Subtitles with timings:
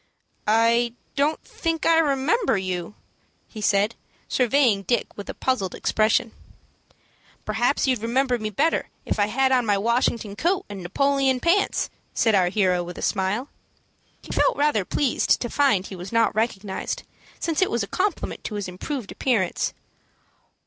[0.47, 2.95] "I don't think I remember you,"
[3.47, 3.93] he said,
[4.27, 6.31] surveying Dick with a puzzled expression.
[7.45, 11.91] "Perhaps you'd remember me better if I had on my Washington coat and Napoleon pants,"
[12.15, 13.49] said our hero, with a smile.
[14.23, 17.03] He felt rather pleased to find he was not recognized,
[17.39, 19.71] since it was a compliment to his improved appearance.